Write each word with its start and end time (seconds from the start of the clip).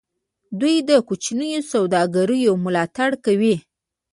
دوی 0.59 0.75
د 0.89 0.91
کوچنیو 1.07 1.61
سوداګریو 1.71 2.53
ملاتړ 2.65 3.09
کوي. 3.25 3.55